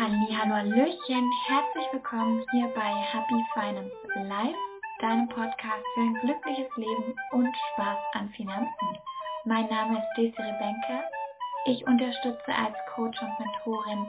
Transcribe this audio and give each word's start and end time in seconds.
Hallo, 0.00 0.28
Hallöchen, 0.30 1.32
herzlich 1.48 1.86
willkommen 1.90 2.46
hier 2.52 2.68
bei 2.68 2.88
Happy 2.88 3.44
Finance 3.52 3.92
Live, 4.28 4.54
deinem 5.00 5.28
Podcast 5.28 5.84
für 5.92 6.00
ein 6.00 6.14
glückliches 6.20 6.68
Leben 6.76 7.16
und 7.32 7.48
Spaß 7.72 7.98
an 8.12 8.28
Finanzen. 8.28 8.98
Mein 9.44 9.66
Name 9.68 9.98
ist 9.98 10.16
Desiree 10.16 10.56
Benke. 10.60 11.02
Ich 11.66 11.84
unterstütze 11.84 12.54
als 12.54 12.76
Coach 12.94 13.20
und 13.20 13.40
Mentorin 13.40 14.08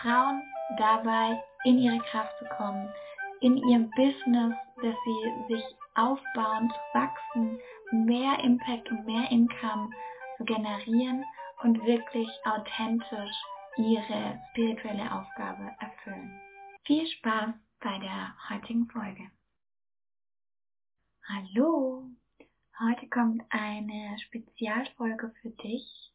Frauen 0.00 0.40
dabei, 0.78 1.42
in 1.64 1.78
ihre 1.78 1.98
Kraft 1.98 2.38
zu 2.38 2.44
kommen, 2.56 2.88
in 3.40 3.56
ihrem 3.56 3.90
Business, 3.96 4.54
dass 4.76 4.94
sie 5.04 5.54
sich 5.54 5.64
aufbauend 5.96 6.72
wachsen, 6.92 7.58
mehr 7.90 8.38
Impact 8.44 8.88
und 8.92 9.04
mehr 9.04 9.28
Income 9.32 9.90
zu 10.36 10.44
generieren 10.44 11.24
und 11.64 11.84
wirklich 11.84 12.28
authentisch 12.44 13.34
ihre 13.76 14.40
spirituelle 14.50 15.12
Aufgabe 15.12 15.74
erfüllen. 15.80 16.40
Viel 16.84 17.06
Spaß 17.06 17.54
bei 17.80 17.98
der 17.98 18.34
heutigen 18.50 18.86
Folge. 18.88 19.30
Hallo, 21.28 22.10
heute 22.78 23.08
kommt 23.08 23.42
eine 23.48 24.18
Spezialfolge 24.18 25.32
für 25.40 25.50
dich 25.50 26.12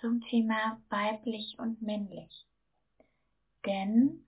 zum 0.00 0.20
Thema 0.22 0.80
weiblich 0.88 1.58
und 1.58 1.82
männlich. 1.82 2.46
Denn 3.64 4.24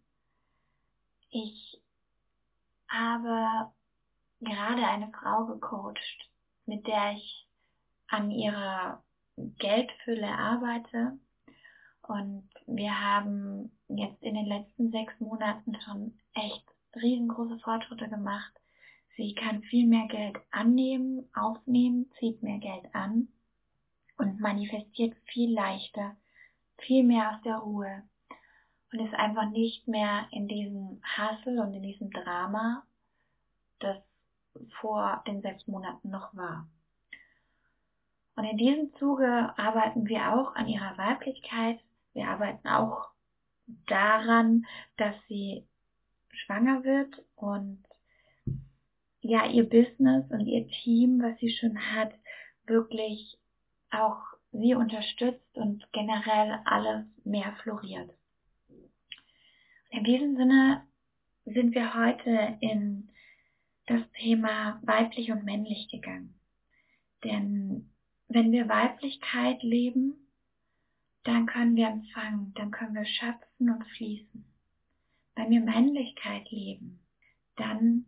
ich 1.31 1.81
habe 2.89 3.71
gerade 4.41 4.87
eine 4.87 5.13
Frau 5.13 5.47
gecoacht, 5.47 6.31
mit 6.67 6.87
der 6.87 7.13
ich 7.13 7.47
an 8.09 8.31
ihrer 8.31 9.05
Geldfülle 9.37 10.27
arbeite 10.27 11.19
wir 12.79 13.01
haben 13.01 13.73
jetzt 13.89 14.23
in 14.23 14.35
den 14.35 14.47
letzten 14.47 14.93
sechs 14.93 15.13
Monaten 15.19 15.77
schon 15.85 16.17
echt 16.35 16.65
riesengroße 16.95 17.59
Fortschritte 17.59 18.09
gemacht. 18.09 18.53
Sie 19.17 19.35
kann 19.35 19.63
viel 19.63 19.85
mehr 19.89 20.07
Geld 20.07 20.39
annehmen, 20.53 21.29
aufnehmen, 21.35 22.09
zieht 22.21 22.41
mehr 22.41 22.59
Geld 22.59 22.95
an 22.95 23.27
und 24.17 24.39
manifestiert 24.39 25.17
viel 25.25 25.53
leichter, 25.53 26.17
viel 26.79 27.03
mehr 27.03 27.33
aus 27.33 27.43
der 27.43 27.57
Ruhe 27.57 28.05
und 28.93 29.01
ist 29.01 29.15
einfach 29.15 29.51
nicht 29.51 29.89
mehr 29.89 30.29
in 30.31 30.47
diesem 30.47 31.03
Hassel 31.03 31.59
und 31.59 31.75
in 31.75 31.83
diesem 31.83 32.13
Drama, 32.13 32.85
das 33.81 33.99
vor 34.81 35.25
den 35.27 35.43
sechs 35.43 35.67
Monaten 35.67 36.11
noch 36.11 36.33
war. 36.37 36.69
Und 38.37 38.45
in 38.45 38.57
diesem 38.57 38.95
Zuge 38.95 39.53
arbeiten 39.57 40.07
wir 40.07 40.33
auch 40.33 40.55
an 40.55 40.69
ihrer 40.69 40.97
Weiblichkeit, 40.97 41.81
wir 42.15 42.29
arbeiten 42.29 42.67
auch 42.69 43.09
daran, 43.87 44.67
dass 44.97 45.15
sie 45.29 45.67
schwanger 46.31 46.85
wird 46.85 47.23
und 47.37 47.85
ja, 49.21 49.47
ihr 49.47 49.69
Business 49.69 50.31
und 50.31 50.47
ihr 50.47 50.67
Team, 50.69 51.21
was 51.21 51.39
sie 51.39 51.51
schon 51.51 51.79
hat, 51.95 52.13
wirklich 52.67 53.39
auch 53.91 54.23
sie 54.53 54.75
unterstützt 54.75 55.57
und 55.57 55.87
generell 55.93 56.61
alles 56.65 57.05
mehr 57.25 57.57
floriert. 57.63 58.11
In 59.91 60.05
diesem 60.05 60.37
Sinne 60.37 60.87
sind 61.45 61.75
wir 61.75 61.95
heute 61.95 62.57
in 62.61 63.11
das 63.87 64.03
Thema 64.13 64.81
weiblich 64.83 65.31
und 65.31 65.45
männlich 65.45 65.89
gegangen. 65.91 66.39
Denn 67.25 67.91
wenn 68.29 68.53
wir 68.53 68.69
Weiblichkeit 68.69 69.63
leben, 69.63 70.28
dann 71.29 71.45
können 71.45 71.77
wir 71.77 71.89
empfangen, 71.89 72.55
dann 72.55 72.71
können 72.71 72.95
wir 72.95 73.05
schöpfen 73.05 73.69
und 73.69 73.85
fließen. 73.97 74.45
Wenn 75.35 75.51
wir 75.51 75.61
Männlichkeit 75.61 76.51
leben, 76.51 77.01
dann 77.57 78.07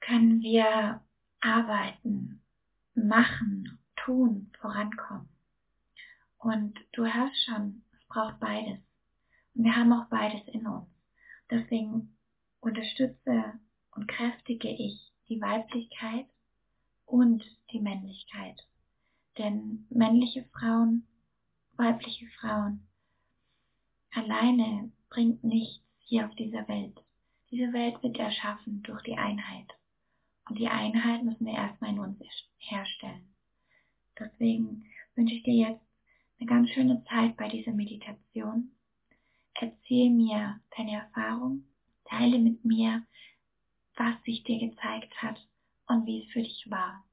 können 0.00 0.42
wir 0.42 1.00
arbeiten, 1.40 2.42
machen, 2.94 3.78
tun, 3.96 4.52
vorankommen. 4.60 5.26
Und 6.36 6.78
du 6.92 7.06
hörst 7.06 7.44
schon, 7.46 7.82
es 7.92 8.06
braucht 8.08 8.38
beides. 8.38 8.80
Und 9.54 9.64
wir 9.64 9.74
haben 9.74 9.92
auch 9.94 10.08
beides 10.10 10.46
in 10.48 10.66
uns. 10.66 10.86
Deswegen 11.50 12.14
unterstütze 12.60 13.58
und 13.92 14.06
kräftige 14.06 14.68
ich 14.68 15.10
die 15.30 15.40
Weiblichkeit 15.40 16.26
und 17.06 17.42
die 17.70 17.80
Männlichkeit. 17.80 18.60
Denn 19.38 19.86
männliche 19.88 20.44
Frauen 20.52 21.06
weibliche 21.82 22.28
Frauen. 22.38 22.86
Alleine 24.12 24.92
bringt 25.10 25.42
nichts 25.42 25.84
hier 25.98 26.26
auf 26.26 26.34
dieser 26.36 26.66
Welt. 26.68 26.96
Diese 27.50 27.72
Welt 27.72 28.00
wird 28.02 28.18
erschaffen 28.18 28.82
durch 28.84 29.02
die 29.02 29.16
Einheit. 29.16 29.68
Und 30.48 30.58
die 30.58 30.68
Einheit 30.68 31.24
müssen 31.24 31.44
wir 31.44 31.54
erstmal 31.54 31.90
in 31.90 31.98
uns 31.98 32.18
herstellen. 32.58 33.34
Deswegen 34.18 34.84
wünsche 35.16 35.34
ich 35.34 35.42
dir 35.42 35.54
jetzt 35.54 35.84
eine 36.38 36.48
ganz 36.48 36.70
schöne 36.70 37.02
Zeit 37.04 37.36
bei 37.36 37.48
dieser 37.48 37.72
Meditation. 37.72 38.70
Erzähl 39.54 40.10
mir 40.10 40.60
deine 40.76 40.92
Erfahrung, 40.92 41.64
teile 42.04 42.38
mit 42.38 42.64
mir, 42.64 43.04
was 43.96 44.22
sich 44.22 44.44
dir 44.44 44.58
gezeigt 44.70 45.20
hat 45.20 45.40
und 45.86 46.06
wie 46.06 46.22
es 46.22 46.32
für 46.32 46.42
dich 46.42 46.70
war. 46.70 47.04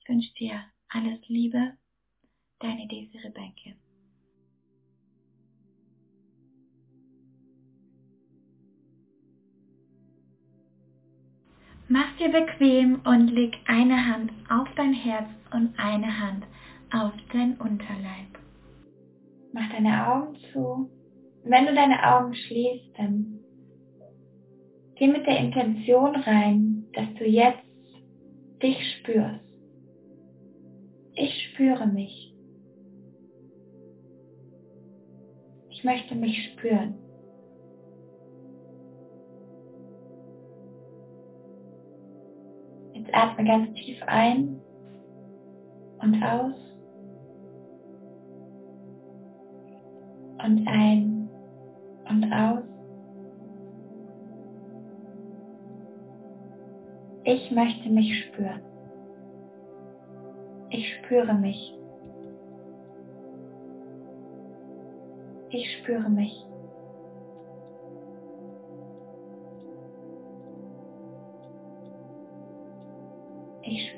Ich 0.00 0.08
wünsche 0.08 0.34
dir 0.34 0.64
alles 0.88 1.26
Liebe, 1.28 1.78
deine 2.60 2.86
Desiree 2.88 3.30
Benke. 3.30 3.76
Mach 11.88 12.16
dir 12.16 12.30
bequem 12.30 13.00
und 13.04 13.28
leg 13.28 13.56
eine 13.66 14.06
Hand 14.06 14.32
auf 14.48 14.68
dein 14.76 14.94
Herz 14.94 15.28
und 15.52 15.78
eine 15.78 16.18
Hand 16.20 16.44
auf 16.92 17.12
dein 17.32 17.56
Unterleib. 17.58 18.38
Mach 19.52 19.70
deine 19.70 20.08
Augen 20.08 20.36
zu. 20.52 20.90
Wenn 21.44 21.66
du 21.66 21.74
deine 21.74 22.02
Augen 22.02 22.34
schließt, 22.34 22.96
dann 22.96 23.40
geh 24.96 25.08
mit 25.08 25.26
der 25.26 25.38
Intention 25.38 26.16
rein, 26.16 26.84
dass 26.94 27.12
du 27.18 27.26
jetzt 27.26 27.64
dich 28.62 28.78
spürst. 28.98 29.44
Ich 31.14 31.50
spüre 31.50 31.86
mich. 31.86 32.32
Ich 35.70 35.84
möchte 35.84 36.14
mich 36.14 36.52
spüren. 36.52 36.94
Atme 43.22 43.44
ganz 43.44 43.72
tief 43.74 44.02
ein 44.06 44.60
und 46.00 46.22
aus. 46.22 46.54
Und 50.44 50.66
ein 50.66 51.28
und 52.08 52.32
aus. 52.32 52.64
Ich 57.24 57.50
möchte 57.52 57.88
mich 57.90 58.24
spüren. 58.24 58.60
Ich 60.70 60.96
spüre 60.96 61.34
mich. 61.34 61.78
Ich 65.50 65.78
spüre 65.78 66.10
mich. 66.10 66.51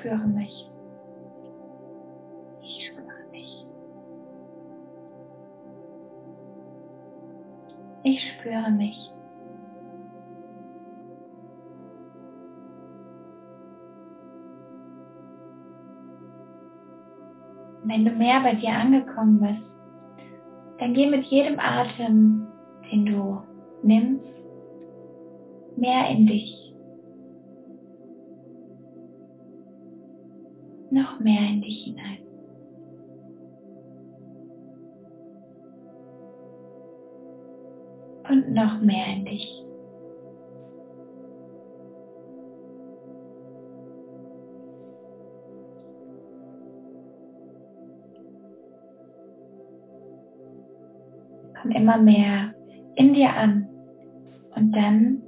Spüre 0.05 0.27
mich. 0.29 0.71
Ich 2.61 2.87
spüre 2.87 3.31
mich. 3.31 3.67
Ich 8.03 8.33
spüre 8.33 8.71
mich. 8.71 9.11
Wenn 17.85 18.05
du 18.05 18.11
mehr 18.11 18.41
bei 18.41 18.55
dir 18.55 18.71
angekommen 18.71 19.41
bist, 19.41 20.79
dann 20.81 20.93
geh 20.93 21.07
mit 21.07 21.25
jedem 21.25 21.59
Atem, 21.59 22.47
den 22.91 23.07
du 23.07 23.43
nimmst, 23.83 24.25
mehr 25.77 26.09
in 26.11 26.27
dich. 26.27 26.64
Noch 30.95 31.19
mehr 31.19 31.41
in 31.51 31.61
dich 31.61 31.85
hinein. 31.85 32.19
Und 38.31 38.55
noch 38.55 38.81
mehr 38.81 39.07
in 39.17 39.25
dich. 39.25 39.63
Komm 51.61 51.71
immer 51.73 51.99
mehr 51.99 52.55
in 52.95 53.15
dir 53.15 53.31
an 53.35 53.69
und 54.55 54.73
dann 54.73 55.23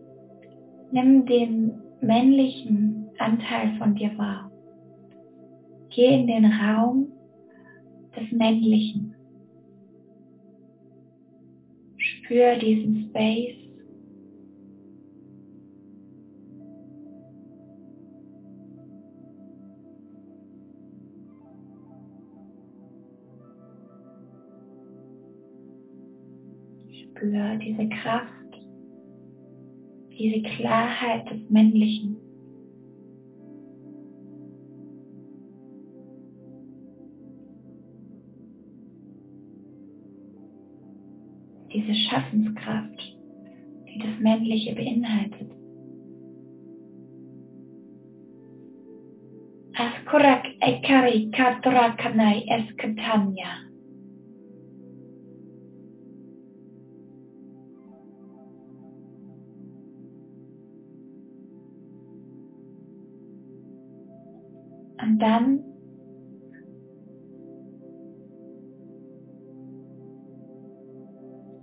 nimm 0.93 1.27
den 1.27 1.83
männlichen 2.01 3.11
Anteil 3.19 3.77
von 3.79 3.95
dir 3.95 4.17
wahr. 4.17 4.46
Geh 5.97 6.13
in 6.13 6.27
den 6.27 6.45
Raum 6.45 7.11
des 8.15 8.31
Männlichen. 8.31 9.15
Spür 11.97 12.57
diesen 12.57 13.09
Space. 13.09 13.57
Spür 26.91 27.57
diese 27.57 27.89
Kraft, 27.89 28.29
diese 30.11 30.43
Klarheit 30.43 31.31
des 31.31 31.49
Männlichen. 31.49 32.26
Männliche 44.47 44.75
beinhaltet. 44.75 45.51
Askurak 49.75 50.47
Ekari 50.61 51.31
Katrakanai 51.33 52.47
Eskatanya. 52.49 53.67
Und 65.03 65.19
dann 65.19 65.63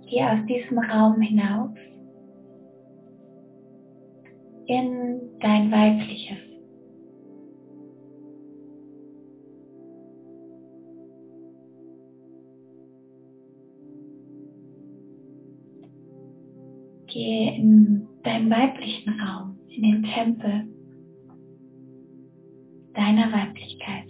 Geh 0.06 0.22
aus 0.22 0.46
diesem 0.46 0.78
Raum 0.78 1.20
hinaus 1.20 1.74
in 4.66 5.20
dein 5.40 5.70
weibliches. 5.70 6.38
Geh 17.06 17.56
in 17.56 18.08
deinen 18.24 18.50
weiblichen 18.50 19.20
Raum, 19.20 19.58
in 19.68 19.82
den 19.82 20.02
Tempel 20.02 20.66
deiner 22.94 23.32
Weiblichkeit. 23.32 24.08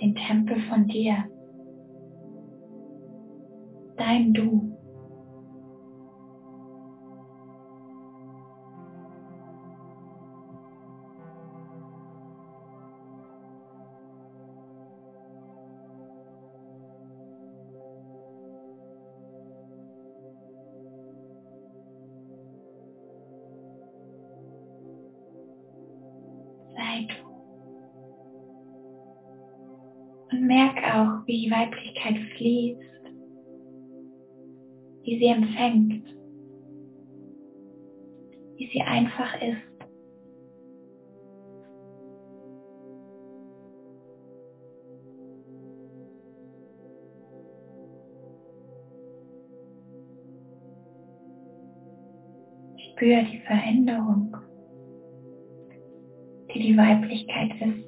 den 0.00 0.14
Tempel 0.14 0.60
von 0.68 0.86
dir, 0.86 1.24
merk 30.46 30.76
auch, 30.94 31.26
wie 31.26 31.44
die 31.44 31.50
Weiblichkeit 31.50 32.16
fließt, 32.36 32.80
wie 35.02 35.18
sie 35.18 35.26
empfängt, 35.26 36.04
wie 38.56 38.66
sie 38.72 38.80
einfach 38.80 39.34
ist. 39.42 39.62
Spür 52.92 53.22
die 53.24 53.40
Veränderung, 53.46 54.34
die 56.54 56.60
die 56.60 56.76
Weiblichkeit 56.76 57.50
ist. 57.60 57.85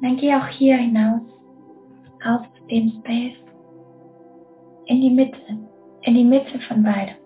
Dann 0.00 0.16
geh 0.16 0.34
auch 0.34 0.48
hier 0.48 0.76
hinaus, 0.76 1.22
aus 2.24 2.46
dem 2.70 2.90
Space, 3.00 3.36
in 4.86 5.00
die 5.00 5.10
Mitte, 5.10 5.38
in 6.02 6.14
die 6.14 6.24
Mitte 6.24 6.58
von 6.68 6.82
beidem. 6.82 7.16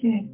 Schön. 0.00 0.28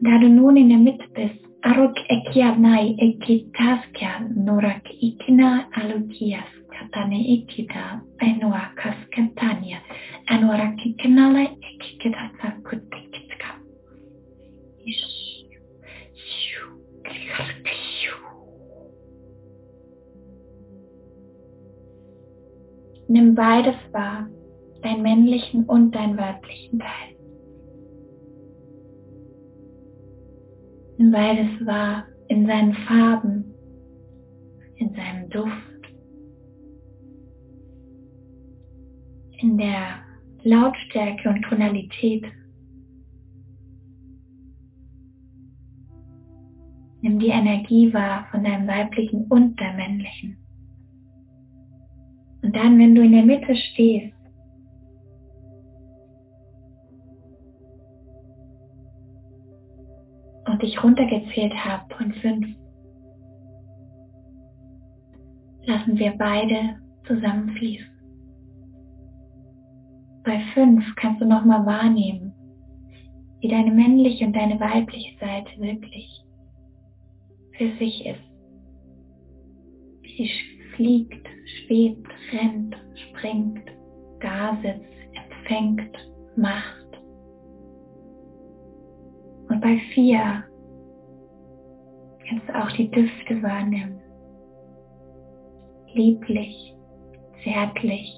Da 0.00 0.18
du 0.18 0.28
nun 0.28 0.56
in 0.56 0.68
der 0.68 0.78
Mitte 0.78 1.06
bist, 1.14 1.42
Arok 1.62 1.94
ekianai 2.10 2.96
ekitaskia 2.98 4.12
norak 4.46 4.88
ikina 5.00 5.68
alukias 5.78 6.50
katane 6.72 7.20
ikita 7.34 8.00
enua 8.20 8.62
kaskentania 8.74 9.78
anuara 10.26 10.72
kikinale 10.72 11.44
ekikitata 11.70 12.50
kutikitka. 12.66 13.48
Nimm 23.08 23.34
beides 23.34 23.80
wahr 23.94 24.41
deinen 24.82 25.02
männlichen 25.02 25.64
und 25.64 25.94
deinen 25.94 26.16
weiblichen 26.16 26.78
Teil. 26.78 27.16
Nimm 30.98 31.10
beides 31.10 31.66
wahr 31.66 32.06
in 32.28 32.46
seinen 32.46 32.74
Farben, 32.74 33.44
in 34.76 34.94
seinem 34.94 35.28
Duft, 35.30 35.52
in 39.40 39.58
der 39.58 40.00
Lautstärke 40.44 41.28
und 41.28 41.42
Tonalität. 41.42 42.24
Nimm 47.00 47.18
die 47.18 47.28
Energie 47.28 47.92
wahr 47.92 48.26
von 48.30 48.44
deinem 48.44 48.68
weiblichen 48.68 49.26
und 49.28 49.60
deinem 49.60 49.76
männlichen. 49.76 50.36
Und 52.42 52.56
dann, 52.56 52.78
wenn 52.78 52.94
du 52.94 53.02
in 53.02 53.12
der 53.12 53.24
Mitte 53.24 53.54
stehst, 53.56 54.14
und 60.62 60.68
ich 60.68 60.82
runtergezählt 60.82 61.52
habe 61.54 61.82
von 61.96 62.12
fünf, 62.14 62.46
lassen 65.64 65.98
wir 65.98 66.12
beide 66.16 66.76
zusammenfließen. 67.06 67.90
Bei 70.24 70.38
fünf 70.54 70.84
kannst 70.94 71.20
du 71.20 71.26
nochmal 71.26 71.66
wahrnehmen, 71.66 72.32
wie 73.40 73.48
deine 73.48 73.72
männliche 73.72 74.24
und 74.24 74.36
deine 74.36 74.60
weibliche 74.60 75.18
Seite 75.18 75.50
wirklich 75.60 76.22
für 77.58 77.76
sich 77.78 78.06
ist. 78.06 78.20
Wie 80.02 80.16
sie 80.16 80.30
fliegt, 80.76 81.26
schwebt, 81.44 82.08
rennt, 82.32 82.76
springt, 82.94 83.68
da 84.20 84.56
sitzt, 84.62 84.86
empfängt, 85.12 85.98
macht. 86.36 86.78
Und 89.48 89.60
bei 89.60 89.76
vier 89.92 90.44
kannst 92.28 92.54
auch 92.54 92.70
die 92.76 92.90
Düfte 92.90 93.42
wahrnehmen. 93.42 94.00
Lieblich, 95.94 96.74
zärtlich, 97.42 98.14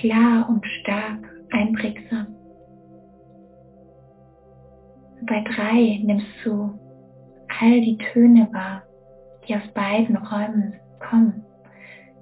klar 0.00 0.48
und 0.48 0.64
stark, 0.80 1.18
einprägsam. 1.50 2.34
Bei 5.22 5.42
drei 5.42 6.00
nimmst 6.04 6.26
du 6.44 6.78
all 7.60 7.80
die 7.80 7.98
Töne 8.12 8.48
wahr, 8.52 8.82
die 9.46 9.54
aus 9.54 9.66
beiden 9.74 10.16
Räumen 10.16 10.74
kommen, 11.10 11.44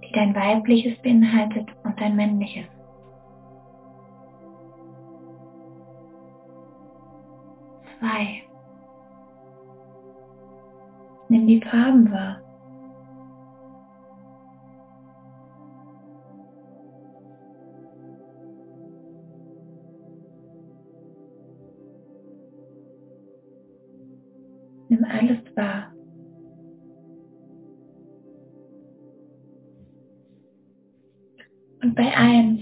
die 0.02 0.12
dein 0.12 0.35
weibliches 0.35 0.96
beinhaltet 1.02 1.68
und 1.85 2.00
dein 2.00 2.16
männliches. 2.16 2.66
Zwei. 7.99 8.45
Nimm 11.28 11.47
die 11.47 11.61
Farben 11.61 12.11
wahr. 12.11 12.40
Nimm 24.88 25.04
alles 25.04 25.56
wahr. 25.56 25.92
Und 31.83 31.95
bei 31.95 32.16
eins 32.16 32.61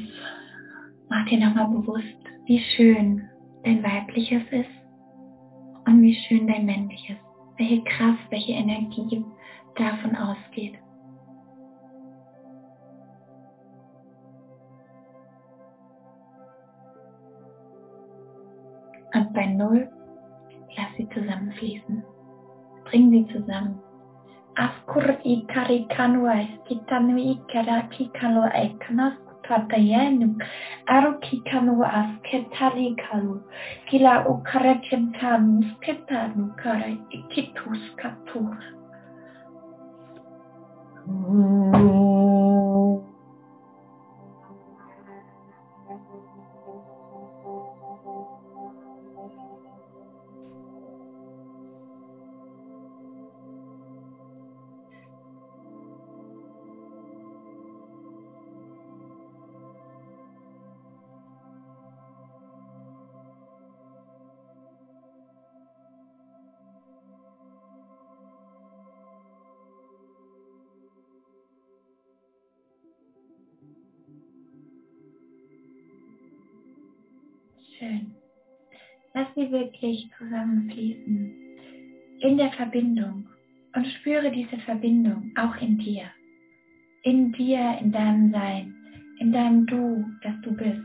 mach 1.08 1.26
dir 1.26 1.38
nochmal 1.38 1.68
bewusst, 1.68 2.04
wie 2.46 2.60
schön 2.76 3.28
dein 3.62 3.82
weibliches 3.82 4.42
ist 4.50 5.86
und 5.86 6.02
wie 6.02 6.14
schön 6.14 6.46
dein 6.46 6.64
männliches. 6.64 7.16
Welche 7.56 7.82
Kraft, 7.84 8.30
welche 8.30 8.52
Energie 8.52 9.24
davon 9.76 10.16
ausgeht. 10.16 10.78
Und 19.14 19.32
bei 19.32 19.46
Null 19.46 19.88
lass 20.76 20.88
sie 20.96 21.08
zusammenfließen. 21.10 22.02
Bring 22.84 23.10
sie 23.10 23.26
zusammen. 23.32 23.80
Afkur 24.56 25.02
kanua 25.88 26.34
ikara 26.78 27.82
kikalo 27.90 28.44
ekanas 28.52 29.23
Papayenu, 29.48 30.36
Arukikanu 30.88 31.84
Asketalikanu, 31.84 33.40
Gila 33.90 34.24
Ukarekentanu, 34.26 35.62
Sketanu 35.76 36.56
Kare, 36.56 36.96
Ikitus 37.12 37.82
Katur. 38.00 38.56
Mm. 41.06 41.93
Schön. 77.84 78.14
Lass 79.12 79.28
sie 79.34 79.50
wirklich 79.52 80.10
zusammenfließen 80.16 81.34
in 82.20 82.38
der 82.38 82.50
Verbindung 82.52 83.28
und 83.74 83.86
spüre 83.98 84.30
diese 84.30 84.56
Verbindung 84.58 85.32
auch 85.36 85.54
in 85.56 85.76
dir. 85.76 86.04
In 87.02 87.32
dir, 87.32 87.76
in 87.80 87.92
deinem 87.92 88.32
Sein, 88.32 88.74
in 89.18 89.32
deinem 89.32 89.66
Du, 89.66 90.06
das 90.22 90.34
du 90.42 90.56
bist. 90.56 90.80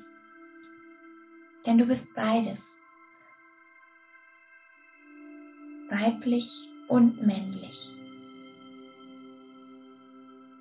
Denn 1.65 1.77
du 1.77 1.85
bist 1.85 2.03
beides. 2.15 2.57
Weiblich 5.89 6.49
und 6.89 7.25
männlich. 7.25 7.77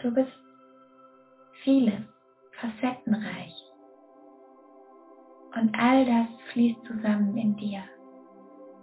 Du 0.01 0.15
bist 0.15 0.39
vieles, 1.65 2.05
facettenreich. 2.53 3.68
Und 5.57 5.75
all 5.79 6.05
das 6.05 6.29
fließt 6.53 6.85
zusammen 6.87 7.37
in 7.37 7.57
dir. 7.57 7.83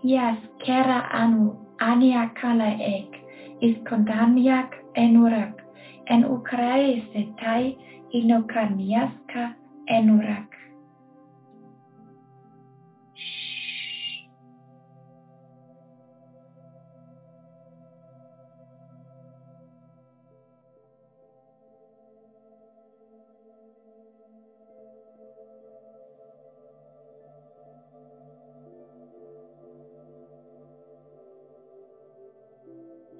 Ias 0.04 0.38
kera 0.60 1.00
anu 1.12 1.56
ania 1.80 2.30
kala 2.40 2.70
ek 2.80 3.12
is 3.62 3.76
kondaniak 3.86 4.74
enurak 4.94 5.64
en 6.08 6.24
ukrai 6.26 7.04
setai 7.12 7.78
inokaniaska 8.14 9.56
enurak. 9.88 10.55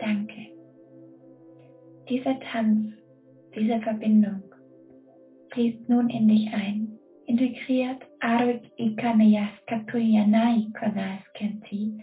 Danke. 0.06 0.46
Dieser 2.08 2.40
Tanz, 2.52 2.94
diese 3.56 3.80
Verbindung 3.82 4.44
fließt 5.52 5.90
nun 5.90 6.12
in 6.12 6.28
dich 6.28 6.48
ein, 6.54 7.00
integriert 7.26 8.04
Arvik 8.20 8.62
Ikanayas 8.78 9.50
Katuyanai 9.66 10.68
Kanas 10.74 11.24
Kenti 11.34 12.00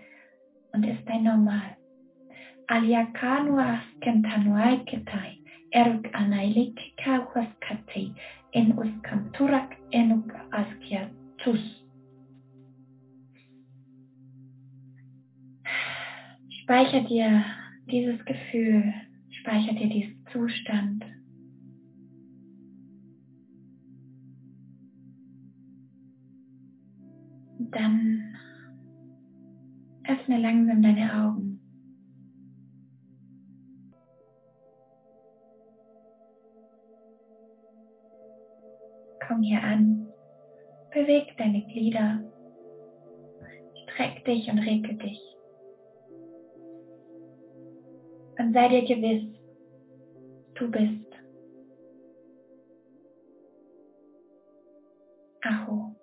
und 0.73 0.85
ist 0.85 1.07
dein 1.07 1.23
Normal. 1.23 1.77
Aliakanu 2.67 3.57
Askentanuai 3.57 4.79
Ketai 4.87 5.39
Eruk 5.71 6.13
Anailik 6.13 6.77
Kaukas 7.05 7.47
Kati 7.61 8.13
in 8.51 8.77
Uskanturak 8.77 9.77
Enuk 9.93 10.29
Askiatus. 10.51 11.61
Speicher 16.63 17.01
dir 17.03 17.62
dieses 17.91 18.25
Gefühl, 18.25 18.95
speichert 19.31 19.79
dir 19.79 19.89
diesen 19.89 20.25
Zustand. 20.33 21.05
Dann 27.59 28.37
öffne 30.07 30.39
langsam 30.39 30.83
deine 30.83 31.25
Augen. 31.25 31.61
Komm 39.27 39.43
hier 39.43 39.63
an, 39.63 40.09
beweg 40.91 41.35
deine 41.39 41.63
Glieder, 41.67 42.23
streck 43.85 44.25
dich 44.25 44.51
und 44.51 44.59
regel 44.59 44.99
dich. 44.99 45.21
Und 48.39 48.53
sei 48.55 48.69
dir 48.69 48.83
gewiss, 48.83 49.39
du 50.55 50.71
bist. 50.71 51.13
Aho. 55.43 55.95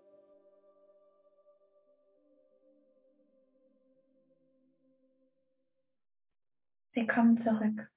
Wir 6.93 7.07
kommen 7.07 7.41
zurück. 7.43 7.89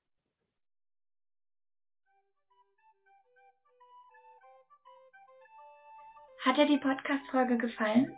Hat 6.44 6.56
dir 6.56 6.66
die 6.66 6.78
Podcast-Folge 6.78 7.58
gefallen? 7.58 8.16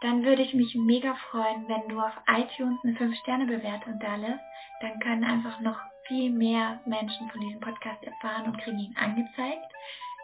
Dann 0.00 0.24
würde 0.24 0.42
ich 0.42 0.54
mich 0.54 0.74
mega 0.76 1.14
freuen, 1.30 1.66
wenn 1.68 1.88
du 1.88 1.98
auf 2.00 2.12
iTunes 2.28 2.78
eine 2.84 2.94
5-Sterne-Bewertung 2.94 3.98
da 3.98 4.14
lässt. 4.16 4.44
Dann 4.80 5.00
können 5.00 5.24
einfach 5.24 5.58
noch 5.60 5.78
viel 6.06 6.30
mehr 6.30 6.80
Menschen 6.86 7.28
von 7.30 7.40
diesem 7.40 7.60
Podcast 7.60 8.02
erfahren 8.04 8.46
und 8.46 8.58
kriegen 8.58 8.78
ihn 8.78 8.96
angezeigt. 8.96 9.72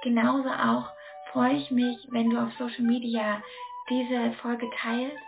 Genauso 0.02 0.48
auch 0.48 0.88
freue 1.32 1.54
ich 1.54 1.70
mich, 1.70 2.06
wenn 2.10 2.30
du 2.30 2.38
auf 2.38 2.52
Social 2.58 2.84
Media 2.84 3.42
diese 3.90 4.32
Folge 4.42 4.70
teilst 4.80 5.18